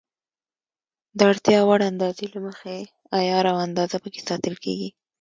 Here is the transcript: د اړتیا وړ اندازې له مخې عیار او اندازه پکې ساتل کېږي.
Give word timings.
د 1.17 1.19
اړتیا 1.31 1.59
وړ 1.65 1.79
اندازې 1.91 2.25
له 2.33 2.39
مخې 2.45 2.75
عیار 3.17 3.45
او 3.51 3.57
اندازه 3.67 3.97
پکې 4.03 4.21
ساتل 4.29 4.55
کېږي. 4.63 4.89